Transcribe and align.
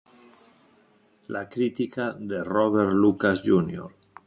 La 1.35 1.43
crítica 1.47 2.09
de 2.19 2.43
Robert 2.43 2.89
Lucas 2.91 3.43
Jr. 3.45 3.87